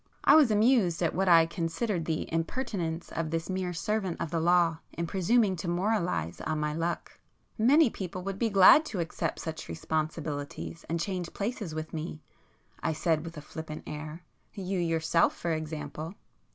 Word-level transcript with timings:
I 0.23 0.33
was 0.35 0.49
amused 0.49 1.03
at 1.03 1.13
what 1.13 1.29
I 1.29 1.45
considered 1.45 2.05
the 2.05 2.27
impertinence 2.33 3.11
of 3.11 3.29
this 3.29 3.51
mere 3.51 3.71
servant 3.71 4.19
of 4.19 4.31
the 4.31 4.39
law 4.39 4.79
in 4.93 5.05
presuming 5.05 5.55
to 5.57 5.67
moralize 5.67 6.41
on 6.41 6.59
my 6.59 6.73
luck. 6.73 7.19
"Many 7.55 7.91
people 7.91 8.23
would 8.23 8.39
be 8.39 8.49
glad 8.49 8.83
to 8.85 8.99
accept 8.99 9.41
such 9.41 9.67
responsibilities 9.69 10.85
and 10.89 10.99
change 10.99 11.31
places 11.33 11.75
with 11.75 11.93
me"—I 11.93 12.93
said 12.93 13.23
with 13.23 13.37
a 13.37 13.41
flippant 13.41 13.83
air—"You 13.85 14.79
yourself, 14.79 15.35
for 15.35 15.51
example?" 15.51 16.15